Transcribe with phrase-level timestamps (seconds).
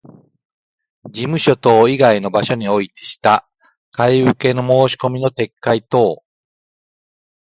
[1.11, 3.47] 事務所等以外の場所においてした
[3.91, 6.23] 買受けの申込みの撤回等